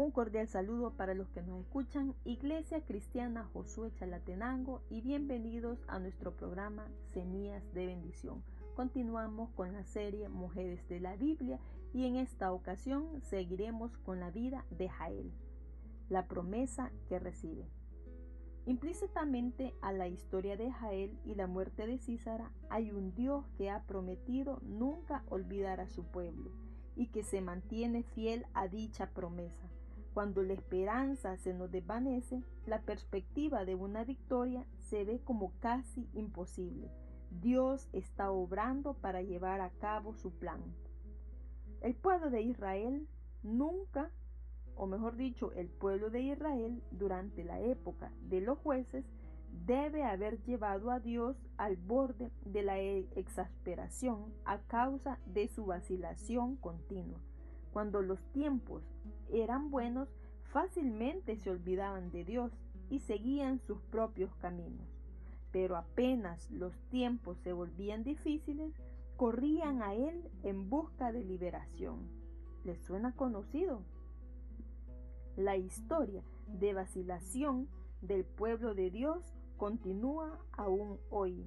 Un 0.00 0.12
cordial 0.12 0.48
saludo 0.48 0.94
para 0.96 1.12
los 1.12 1.28
que 1.28 1.42
nos 1.42 1.60
escuchan, 1.60 2.14
Iglesia 2.24 2.80
Cristiana 2.80 3.44
Josué 3.52 3.92
Chalatenango 3.92 4.80
y 4.88 5.02
bienvenidos 5.02 5.84
a 5.88 5.98
nuestro 5.98 6.34
programa 6.34 6.86
Semillas 7.12 7.62
de 7.74 7.84
Bendición. 7.84 8.42
Continuamos 8.74 9.50
con 9.50 9.74
la 9.74 9.84
serie 9.84 10.30
Mujeres 10.30 10.88
de 10.88 11.00
la 11.00 11.16
Biblia 11.16 11.60
y 11.92 12.06
en 12.06 12.16
esta 12.16 12.50
ocasión 12.50 13.20
seguiremos 13.20 13.98
con 13.98 14.20
la 14.20 14.30
vida 14.30 14.64
de 14.70 14.88
Jael, 14.88 15.34
la 16.08 16.26
promesa 16.28 16.90
que 17.10 17.18
recibe. 17.18 17.68
Implícitamente 18.64 19.74
a 19.82 19.92
la 19.92 20.08
historia 20.08 20.56
de 20.56 20.72
Jael 20.72 21.18
y 21.26 21.34
la 21.34 21.46
muerte 21.46 21.86
de 21.86 21.98
Císara 21.98 22.50
hay 22.70 22.90
un 22.90 23.14
Dios 23.14 23.44
que 23.58 23.68
ha 23.68 23.82
prometido 23.82 24.60
nunca 24.62 25.24
olvidar 25.28 25.78
a 25.78 25.90
su 25.90 26.04
pueblo 26.04 26.52
y 26.96 27.08
que 27.08 27.22
se 27.22 27.42
mantiene 27.42 28.02
fiel 28.02 28.46
a 28.54 28.66
dicha 28.66 29.10
promesa 29.10 29.68
cuando 30.12 30.42
la 30.42 30.54
esperanza 30.54 31.36
se 31.36 31.54
nos 31.54 31.70
desvanece, 31.70 32.42
la 32.66 32.82
perspectiva 32.82 33.64
de 33.64 33.74
una 33.74 34.04
victoria 34.04 34.66
se 34.78 35.04
ve 35.04 35.20
como 35.20 35.52
casi 35.60 36.08
imposible. 36.14 36.90
Dios 37.30 37.88
está 37.92 38.30
obrando 38.30 38.94
para 38.94 39.22
llevar 39.22 39.60
a 39.60 39.70
cabo 39.70 40.14
su 40.14 40.32
plan. 40.32 40.60
El 41.80 41.94
pueblo 41.94 42.28
de 42.30 42.42
Israel 42.42 43.06
nunca, 43.42 44.10
o 44.74 44.86
mejor 44.86 45.16
dicho, 45.16 45.52
el 45.52 45.68
pueblo 45.68 46.10
de 46.10 46.22
Israel 46.22 46.82
durante 46.90 47.44
la 47.44 47.60
época 47.60 48.12
de 48.22 48.40
los 48.40 48.58
jueces, 48.58 49.04
debe 49.66 50.04
haber 50.04 50.42
llevado 50.42 50.90
a 50.90 51.00
Dios 51.00 51.36
al 51.56 51.76
borde 51.76 52.30
de 52.44 52.62
la 52.62 52.78
exasperación 52.78 54.32
a 54.44 54.58
causa 54.62 55.18
de 55.26 55.48
su 55.48 55.66
vacilación 55.66 56.56
continua. 56.56 57.20
Cuando 57.72 58.02
los 58.02 58.20
tiempos 58.32 58.82
eran 59.30 59.70
buenos, 59.70 60.08
fácilmente 60.52 61.36
se 61.36 61.50
olvidaban 61.50 62.10
de 62.10 62.24
Dios 62.24 62.52
y 62.90 62.98
seguían 62.98 63.60
sus 63.60 63.80
propios 63.82 64.34
caminos. 64.36 64.88
Pero 65.52 65.76
apenas 65.76 66.50
los 66.50 66.76
tiempos 66.90 67.38
se 67.38 67.52
volvían 67.52 68.02
difíciles, 68.02 68.74
corrían 69.16 69.82
a 69.82 69.94
Él 69.94 70.28
en 70.42 70.68
busca 70.68 71.12
de 71.12 71.24
liberación. 71.24 72.08
¿Les 72.64 72.80
suena 72.80 73.14
conocido? 73.14 73.82
La 75.36 75.56
historia 75.56 76.22
de 76.46 76.74
vacilación 76.74 77.68
del 78.02 78.24
pueblo 78.24 78.74
de 78.74 78.90
Dios 78.90 79.34
continúa 79.56 80.38
aún 80.52 80.98
hoy. 81.10 81.46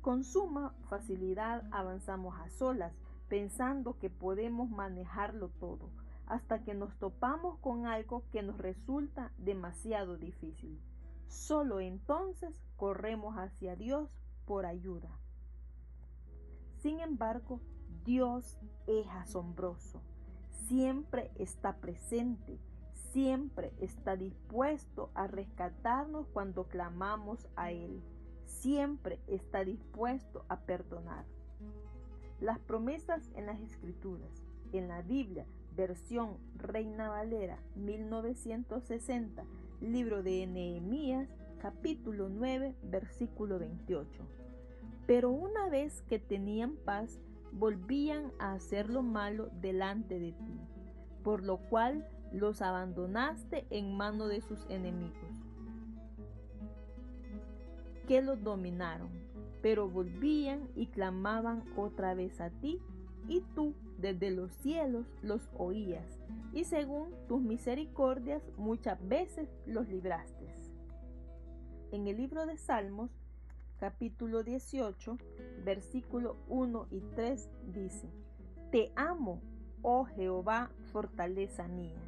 Con 0.00 0.22
suma 0.22 0.74
facilidad 0.88 1.66
avanzamos 1.72 2.38
a 2.38 2.48
solas 2.50 2.92
pensando 3.28 3.98
que 3.98 4.10
podemos 4.10 4.70
manejarlo 4.70 5.48
todo, 5.48 5.90
hasta 6.26 6.62
que 6.62 6.74
nos 6.74 6.94
topamos 6.98 7.58
con 7.58 7.86
algo 7.86 8.24
que 8.30 8.42
nos 8.42 8.58
resulta 8.58 9.32
demasiado 9.38 10.16
difícil. 10.16 10.80
Solo 11.28 11.80
entonces 11.80 12.62
corremos 12.76 13.36
hacia 13.36 13.76
Dios 13.76 14.10
por 14.44 14.66
ayuda. 14.66 15.10
Sin 16.78 17.00
embargo, 17.00 17.60
Dios 18.04 18.58
es 18.86 19.06
asombroso, 19.08 20.02
siempre 20.66 21.30
está 21.36 21.76
presente, 21.76 22.58
siempre 23.12 23.72
está 23.80 24.16
dispuesto 24.16 25.10
a 25.14 25.26
rescatarnos 25.26 26.26
cuando 26.28 26.68
clamamos 26.68 27.48
a 27.56 27.70
Él, 27.70 28.02
siempre 28.44 29.20
está 29.26 29.64
dispuesto 29.64 30.44
a 30.48 30.60
perdonar. 30.60 31.24
Las 32.40 32.58
promesas 32.58 33.30
en 33.36 33.46
las 33.46 33.60
escrituras, 33.60 34.42
en 34.72 34.88
la 34.88 35.02
Biblia, 35.02 35.46
versión 35.76 36.36
Reina 36.56 37.08
Valera 37.08 37.58
1960, 37.76 39.44
libro 39.80 40.22
de 40.22 40.46
Nehemías, 40.46 41.28
capítulo 41.60 42.28
9, 42.28 42.74
versículo 42.82 43.60
28. 43.60 44.08
Pero 45.06 45.30
una 45.30 45.68
vez 45.68 46.02
que 46.02 46.18
tenían 46.18 46.76
paz, 46.76 47.20
volvían 47.52 48.32
a 48.40 48.52
hacer 48.54 48.90
lo 48.90 49.02
malo 49.02 49.50
delante 49.60 50.18
de 50.18 50.32
ti, 50.32 50.60
por 51.22 51.44
lo 51.44 51.58
cual 51.58 52.06
los 52.32 52.62
abandonaste 52.62 53.64
en 53.70 53.96
mano 53.96 54.26
de 54.26 54.40
sus 54.40 54.66
enemigos, 54.68 55.36
que 58.08 58.22
los 58.22 58.42
dominaron 58.42 59.08
pero 59.64 59.88
volvían 59.88 60.68
y 60.76 60.88
clamaban 60.88 61.64
otra 61.74 62.12
vez 62.12 62.38
a 62.42 62.50
ti, 62.50 62.82
y 63.28 63.40
tú 63.54 63.72
desde 63.96 64.30
los 64.30 64.52
cielos 64.56 65.06
los 65.22 65.40
oías, 65.56 66.20
y 66.52 66.64
según 66.64 67.14
tus 67.28 67.40
misericordias 67.40 68.42
muchas 68.58 68.98
veces 69.08 69.48
los 69.64 69.88
libraste. 69.88 70.44
En 71.92 72.06
el 72.08 72.18
libro 72.18 72.44
de 72.44 72.58
Salmos, 72.58 73.10
capítulo 73.80 74.42
18, 74.42 75.16
versículo 75.64 76.36
1 76.48 76.88
y 76.90 77.00
3 77.14 77.48
dice, 77.72 78.10
Te 78.70 78.92
amo, 78.96 79.40
oh 79.80 80.04
Jehová, 80.04 80.72
fortaleza 80.92 81.68
mía. 81.68 82.02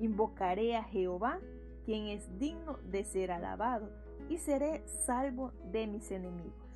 Invocaré 0.00 0.74
a 0.74 0.82
Jehová, 0.82 1.38
quien 1.84 2.08
es 2.08 2.36
digno 2.40 2.78
de 2.90 3.04
ser 3.04 3.30
alabado, 3.30 3.88
y 4.28 4.38
seré 4.38 4.82
salvo 4.88 5.52
de 5.70 5.86
mis 5.86 6.10
enemigos. 6.10 6.69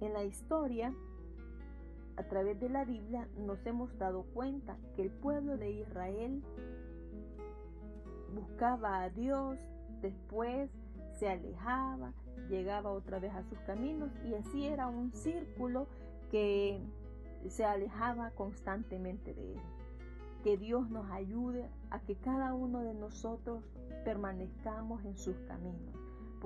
En 0.00 0.12
la 0.12 0.24
historia, 0.24 0.92
a 2.16 2.22
través 2.24 2.58
de 2.60 2.68
la 2.68 2.84
Biblia, 2.84 3.28
nos 3.38 3.64
hemos 3.66 3.96
dado 3.98 4.24
cuenta 4.34 4.76
que 4.94 5.02
el 5.02 5.10
pueblo 5.10 5.56
de 5.56 5.70
Israel 5.70 6.42
buscaba 8.34 9.02
a 9.02 9.10
Dios, 9.10 9.58
después 10.02 10.70
se 11.18 11.28
alejaba, 11.28 12.12
llegaba 12.50 12.90
otra 12.90 13.18
vez 13.18 13.32
a 13.34 13.42
sus 13.44 13.58
caminos 13.60 14.10
y 14.24 14.34
así 14.34 14.66
era 14.66 14.88
un 14.88 15.12
círculo 15.12 15.86
que 16.30 16.80
se 17.48 17.64
alejaba 17.64 18.30
constantemente 18.32 19.32
de 19.34 19.54
Él. 19.54 19.60
Que 20.42 20.58
Dios 20.58 20.90
nos 20.90 21.10
ayude 21.10 21.68
a 21.90 22.00
que 22.00 22.16
cada 22.16 22.54
uno 22.54 22.80
de 22.80 22.94
nosotros 22.94 23.64
permanezcamos 24.04 25.04
en 25.04 25.16
sus 25.16 25.36
caminos, 25.48 25.96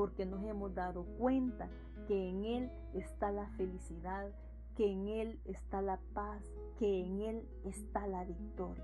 porque 0.01 0.25
nos 0.25 0.43
hemos 0.45 0.75
dado 0.75 1.05
cuenta 1.19 1.69
que 2.09 2.31
en 2.31 2.47
Él 2.47 2.71
está 2.95 3.31
la 3.31 3.51
felicidad, 3.59 4.33
que 4.75 4.91
en 4.91 5.09
Él 5.09 5.39
está 5.45 5.83
la 5.83 6.01
paz, 6.15 6.43
que 6.79 7.05
en 7.05 7.21
Él 7.21 7.47
está 7.67 8.07
la 8.07 8.25
victoria. 8.25 8.83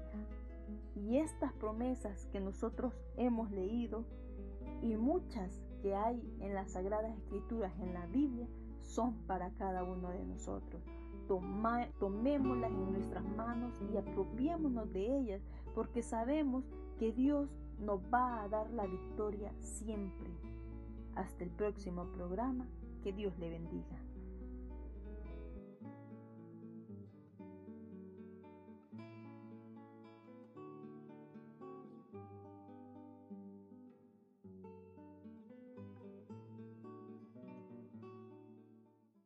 Y 0.95 1.17
estas 1.17 1.55
promesas 1.55 2.27
que 2.27 2.39
nosotros 2.39 2.93
hemos 3.17 3.51
leído 3.51 4.05
y 4.83 4.99
muchas 4.99 5.65
que 5.81 5.95
hay 5.95 6.21
en 6.41 6.53
las 6.53 6.73
Sagradas 6.73 7.17
Escrituras, 7.17 7.73
en 7.81 7.95
la 7.95 8.05
Biblia, 8.09 8.47
son 8.83 9.15
para 9.27 9.49
cada 9.53 9.85
uno 9.85 10.11
de 10.11 10.23
nosotros. 10.23 10.83
tomémoslas 11.99 12.71
en 12.71 12.93
nuestras 12.93 13.25
manos 13.25 13.73
y 13.91 13.97
apropiémonos 13.97 14.93
de 14.93 15.17
ellas, 15.19 15.41
porque 15.75 16.03
sabemos 16.03 16.71
que 16.99 17.11
Dios 17.11 17.59
nos 17.81 18.03
va 18.13 18.43
a 18.43 18.49
dar 18.51 18.69
la 18.69 18.85
victoria 18.85 19.51
siempre. 19.61 20.29
Hasta 21.17 21.45
el 21.45 21.51
próximo 21.51 22.13
programa. 22.13 22.69
Que 23.03 23.13
Dios 23.13 23.37
le 23.39 23.51
bendiga. 23.51 23.99